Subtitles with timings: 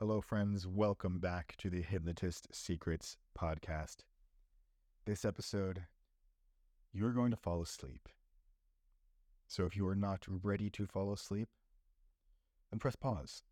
[0.00, 0.66] Hello, friends.
[0.66, 3.98] Welcome back to the Hypnotist Secrets podcast.
[5.04, 5.84] This episode,
[6.92, 8.08] you're going to fall asleep.
[9.46, 11.48] So if you are not ready to fall asleep,
[12.72, 13.44] then press pause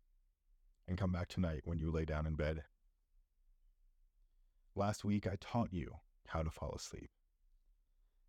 [0.85, 2.63] and come back tonight when you lay down in bed.
[4.75, 5.93] Last week, I taught you
[6.27, 7.09] how to fall asleep.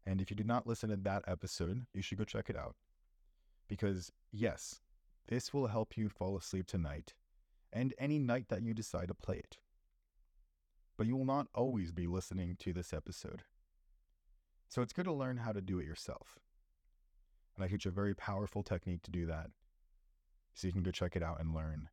[0.07, 2.77] And if you did not listen to that episode, you should go check it out.
[3.67, 4.83] Because, yes,
[5.27, 7.15] this will help you fall asleep tonight
[7.75, 9.59] and any night that you decide to play it.
[10.97, 13.43] But you will not always be listening to this episode.
[14.69, 16.39] So it's good to learn how to do it yourself.
[17.57, 19.51] And I teach a very powerful technique to do that.
[20.55, 21.89] So you can go check it out and learn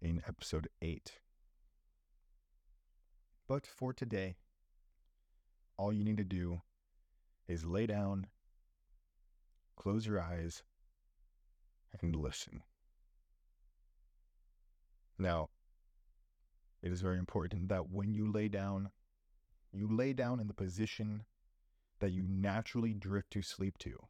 [0.00, 1.12] in episode 8.
[3.46, 4.36] But for today,
[5.76, 6.62] all you need to do
[7.46, 8.26] is lay down,
[9.76, 10.62] close your eyes,
[12.00, 12.62] and listen.
[15.22, 15.50] Now,
[16.82, 18.90] it is very important that when you lay down,
[19.72, 21.24] you lay down in the position
[22.00, 24.08] that you naturally drift to sleep to.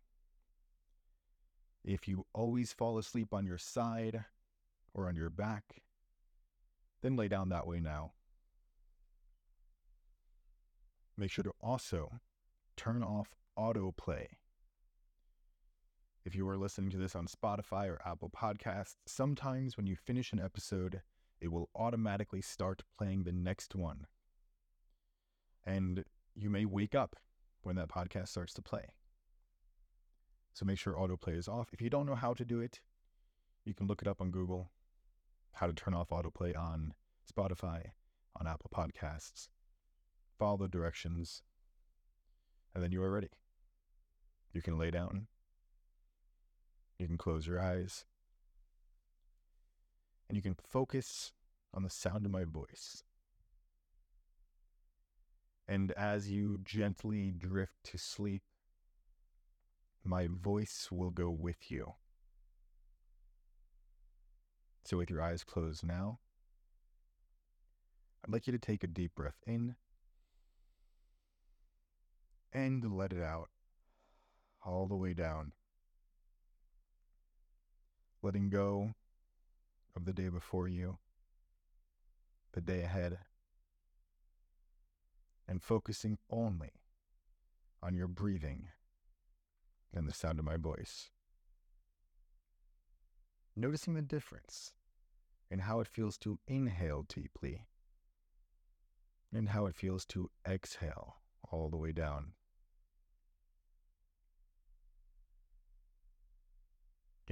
[1.85, 4.25] If you always fall asleep on your side
[4.95, 5.83] or on your back,
[7.03, 8.13] then lay down that way now.
[11.19, 12.21] Make sure to also
[12.75, 14.29] turn off autoplay.
[16.25, 20.33] If you are listening to this on Spotify or Apple Podcasts, sometimes when you finish
[20.33, 21.03] an episode,
[21.41, 24.07] it will automatically start playing the next one.
[25.67, 26.05] And
[26.37, 27.17] you may wake up
[27.63, 28.85] when that podcast starts to play.
[30.53, 31.71] So make sure autoplay is off.
[31.73, 32.81] If you don't know how to do it,
[33.65, 34.71] you can look it up on Google
[35.55, 36.95] how to turn off autoplay on
[37.31, 37.91] Spotify,
[38.39, 39.49] on Apple Podcasts.
[40.39, 41.43] Follow the directions,
[42.75, 43.31] and then you are ready.
[44.53, 45.27] You can lay down
[47.03, 48.05] you can close your eyes
[50.29, 51.33] and you can focus
[51.75, 53.03] on the sound of my voice.
[55.67, 58.43] And as you gently drift to sleep,
[60.05, 61.95] my voice will go with you.
[64.85, 66.19] So, with your eyes closed now,
[68.25, 69.77] I'd like you to take a deep breath in
[72.53, 73.49] and let it out
[74.65, 75.53] all the way down
[78.23, 78.95] letting go
[79.97, 80.99] of the day before you,
[82.53, 83.19] the day ahead,
[85.49, 86.71] and focusing only
[87.83, 88.69] on your breathing
[89.93, 91.11] and the sound of my voice.
[93.57, 94.73] Noticing the difference
[95.51, 97.67] in how it feels to inhale deeply
[99.35, 101.17] and how it feels to exhale
[101.51, 102.33] all the way down.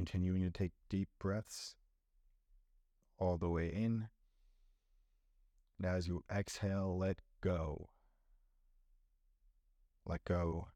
[0.01, 1.75] Continuing to take deep breaths
[3.19, 4.09] all the way in.
[5.77, 7.91] And as you exhale, let go.
[10.07, 10.69] Let go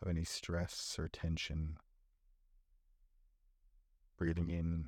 [0.00, 1.76] of any stress or tension.
[4.18, 4.86] Breathing in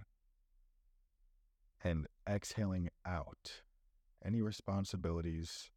[1.84, 3.60] and exhaling out
[4.24, 5.70] any responsibilities,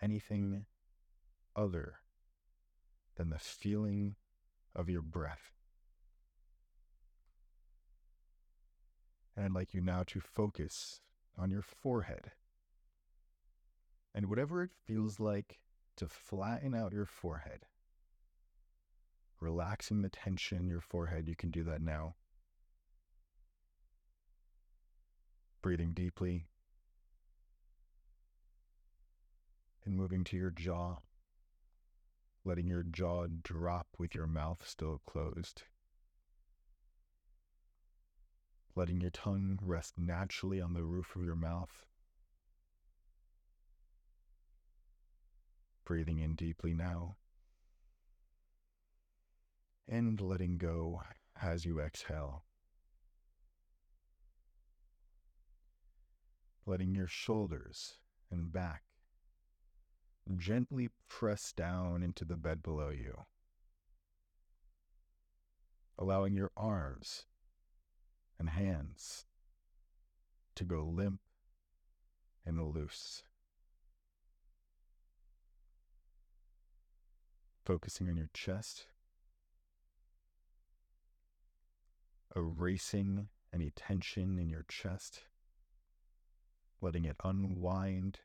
[0.00, 0.66] anything
[1.56, 1.96] other
[3.16, 4.14] than the feeling
[4.72, 5.55] of your breath.
[9.36, 11.00] And I'd like you now to focus
[11.36, 12.32] on your forehead.
[14.14, 15.60] And whatever it feels like
[15.96, 17.66] to flatten out your forehead,
[19.38, 22.14] relaxing the tension in your forehead, you can do that now.
[25.60, 26.46] Breathing deeply
[29.84, 30.96] and moving to your jaw,
[32.44, 35.64] letting your jaw drop with your mouth still closed
[38.76, 41.86] letting your tongue rest naturally on the roof of your mouth.
[45.86, 47.16] Breathing in deeply now.
[49.88, 51.00] And letting go
[51.40, 52.44] as you exhale.
[56.66, 57.94] Letting your shoulders
[58.30, 58.82] and back
[60.36, 63.24] gently press down into the bed below you.
[65.98, 67.24] Allowing your arms
[68.38, 69.24] and hands
[70.54, 71.20] to go limp
[72.44, 73.22] and loose.
[77.64, 78.86] Focusing on your chest,
[82.34, 85.22] erasing any tension in your chest,
[86.80, 88.20] letting it unwind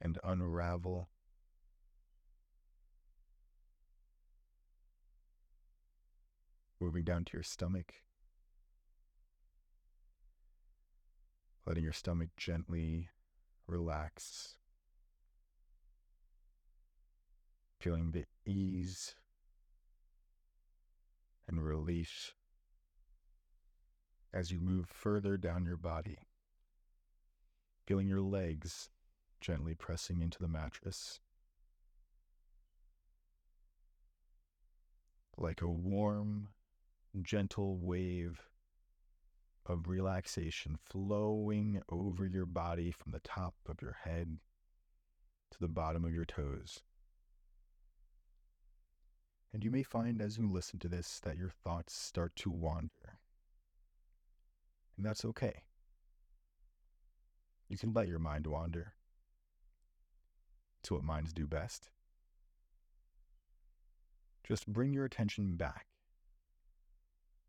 [0.00, 1.10] and unravel.
[6.80, 7.92] Moving down to your stomach
[11.68, 13.10] letting your stomach gently
[13.66, 14.54] relax,
[17.78, 19.14] feeling the ease
[21.46, 22.34] and relief
[24.32, 26.16] as you move further down your body,
[27.86, 28.88] feeling your legs
[29.38, 31.20] gently pressing into the mattress.
[35.36, 36.48] Like a warm,
[37.20, 38.47] gentle wave
[39.68, 44.38] of relaxation flowing over your body from the top of your head
[45.50, 46.80] to the bottom of your toes.
[49.52, 53.18] And you may find as you listen to this that your thoughts start to wander.
[54.96, 55.62] And that's okay.
[57.68, 58.94] You can let your mind wander.
[60.80, 61.90] It's what minds do best.
[64.46, 65.86] Just bring your attention back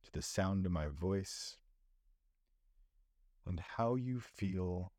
[0.03, 1.57] to the sound of my voice
[3.49, 4.93] and how you feel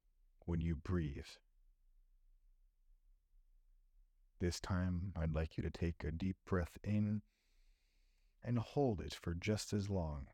[0.45, 1.25] when you breathe.
[4.41, 7.23] This time, I'd like you to take a deep breath in
[8.43, 10.27] and hold it for just as long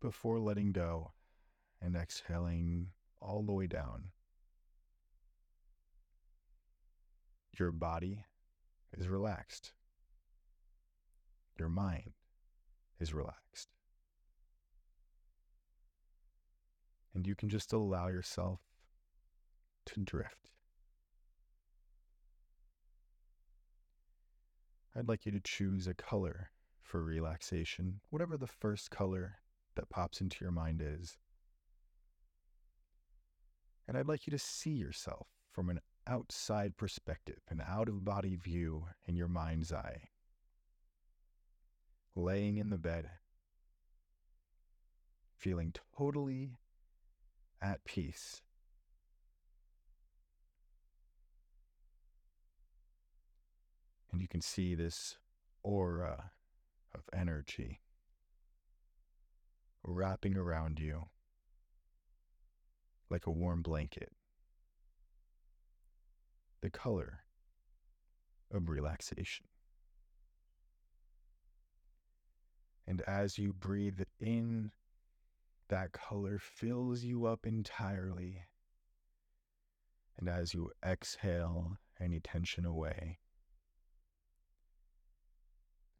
[0.00, 1.12] before letting go
[1.82, 2.88] and exhaling
[3.20, 4.04] all the way down.
[7.58, 8.24] Your body
[8.96, 9.72] is relaxed.
[11.58, 12.12] Your mind
[13.00, 13.68] is relaxed.
[17.14, 18.60] And you can just allow yourself
[19.86, 20.50] to drift.
[24.96, 26.50] I'd like you to choose a color
[26.82, 29.38] for relaxation, whatever the first color
[29.76, 31.16] that pops into your mind is.
[33.86, 38.36] And I'd like you to see yourself from an outside perspective, an out of body
[38.36, 40.02] view in your mind's eye.
[42.16, 43.10] Laying in the bed,
[45.36, 46.50] feeling totally
[47.62, 48.42] at peace.
[54.12, 55.18] And you can see this
[55.62, 56.30] aura
[56.94, 57.80] of energy
[59.82, 61.06] wrapping around you
[63.08, 64.12] like a warm blanket.
[66.60, 67.20] The color
[68.52, 69.46] of relaxation.
[72.86, 74.72] And as you breathe in,
[75.70, 78.42] that color fills you up entirely.
[80.18, 83.20] And as you exhale any tension away,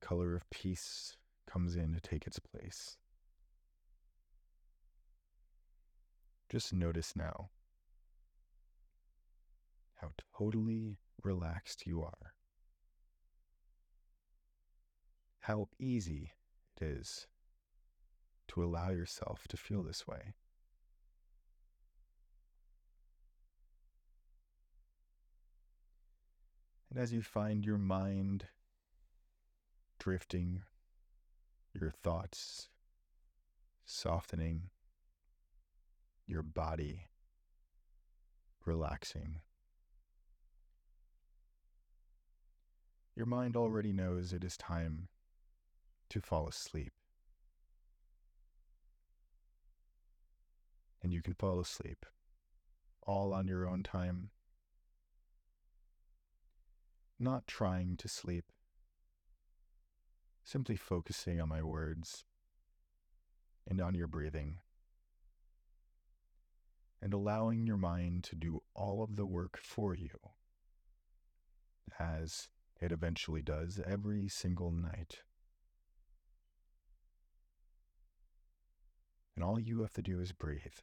[0.01, 2.97] the color of peace comes in to take its place.
[6.51, 7.51] Just notice now
[10.01, 12.35] how totally relaxed you are.
[15.39, 16.33] How easy
[16.77, 17.29] it is
[18.51, 20.35] to allow yourself to feel this way.
[26.91, 28.47] And as you find your mind
[30.01, 30.63] drifting,
[31.73, 32.69] your thoughts
[33.85, 34.71] softening,
[36.27, 37.07] your body
[38.67, 39.37] relaxing.
[43.15, 45.09] Your mind already knows it is time
[46.09, 46.93] to fall asleep.
[51.03, 52.05] And you can fall asleep
[53.03, 54.31] all on your own time,
[57.19, 58.53] not trying to sleep,
[60.45, 62.25] simply focusing on my words
[63.67, 64.59] and on your breathing.
[67.03, 70.19] And allowing your mind to do all of the work for you,
[71.99, 75.21] as it eventually does every single night.
[79.35, 80.81] And all you have to do is breathe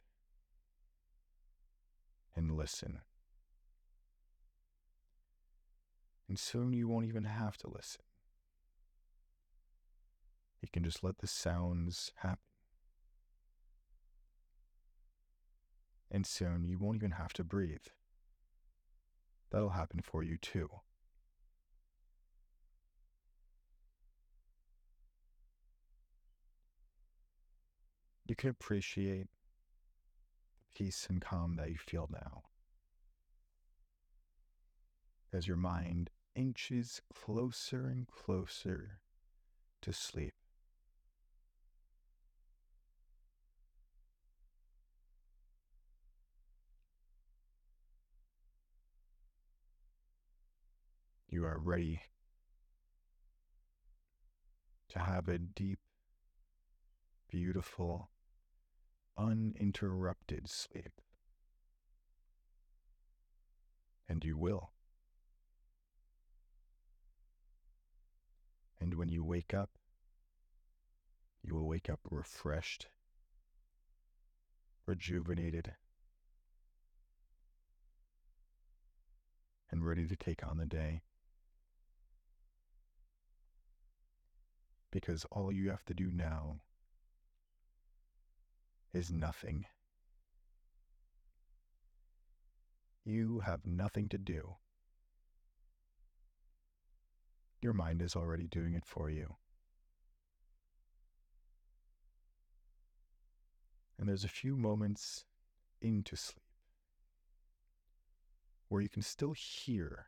[2.38, 3.00] and listen.
[6.28, 8.02] And soon you won't even have to listen.
[10.62, 12.38] You can just let the sounds happen.
[16.10, 17.86] and soon you won't even have to breathe.
[19.50, 20.68] That'll happen for you too.
[28.26, 29.28] You can appreciate
[30.78, 32.44] peace and calm that you feel now
[35.32, 39.00] as your mind inches closer and closer
[39.82, 40.34] to sleep.
[51.30, 52.00] you are ready
[54.88, 55.78] to have a deep,
[57.30, 58.08] beautiful,
[59.18, 61.00] uninterrupted sleep.
[64.08, 64.70] And you will.
[68.80, 69.70] And when you wake up,
[71.42, 72.86] you will wake up refreshed,
[74.86, 75.72] rejuvenated,
[79.70, 81.02] and ready to take on the day.
[84.90, 86.60] Because all you have to do now
[88.92, 89.66] is nothing.
[93.04, 94.56] You have nothing to do.
[97.60, 99.36] Your mind is already doing it for you.
[103.98, 105.24] And there's a few moments
[105.80, 106.42] into sleep
[108.68, 110.06] where you can still hear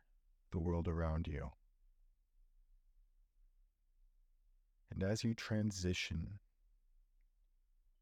[0.51, 1.51] the world around you.
[4.91, 6.39] And as you transition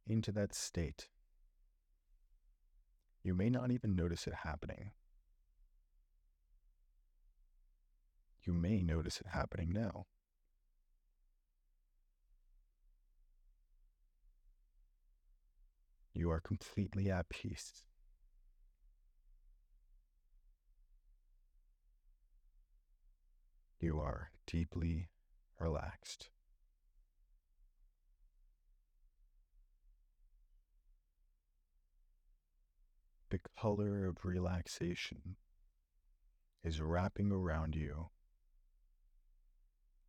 [0.10, 1.08] into that state,
[3.24, 4.92] you may not even notice it happening.
[8.44, 10.08] You may notice it happening now.
[16.14, 17.86] You are completely at peace.
[23.80, 25.10] You are deeply
[25.60, 26.30] relaxed.
[33.30, 35.36] The color of relaxation
[36.64, 38.10] is wrapping around you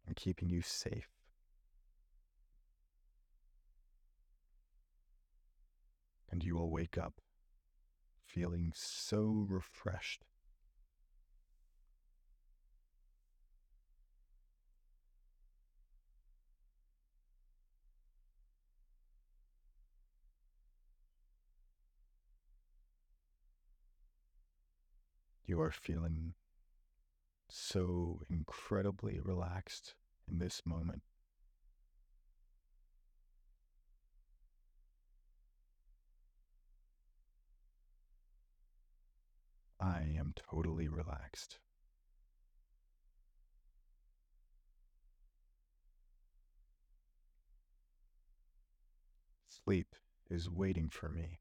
[0.06, 1.08] and keeping you safe.
[6.30, 7.20] And you will wake up
[8.24, 10.24] feeling so refreshed.
[25.50, 26.34] You are feeling
[27.48, 29.96] so incredibly relaxed
[30.30, 31.02] in this moment.
[39.80, 41.58] I am totally relaxed.
[49.48, 49.96] Sleep
[50.30, 51.39] is waiting for me.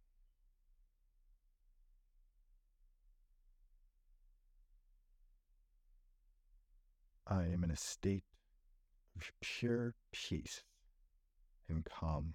[7.32, 8.24] I am in a state
[9.16, 10.64] of pure peace
[11.68, 12.34] and calm.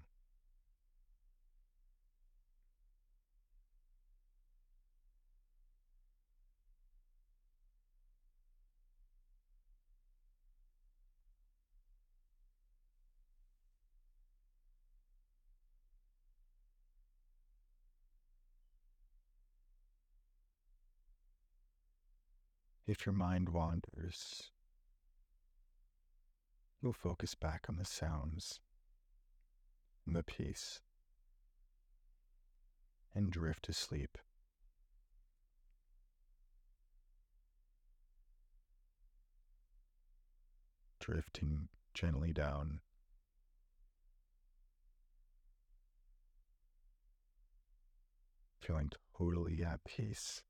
[22.87, 24.51] If your mind wanders,
[26.85, 28.59] you'll focus back on the sounds
[30.05, 30.81] and the peace
[33.15, 34.19] and drift to sleep.
[40.99, 42.81] Drifting gently down.
[48.61, 50.43] Feeling totally at peace.